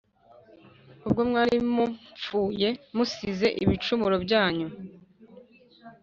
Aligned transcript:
ubwo 1.07 1.21
mwari 1.29 1.55
mupfuye 1.75 2.69
muzize 2.95 3.47
ibicumuro 3.63 4.15
byanyu 4.25 4.67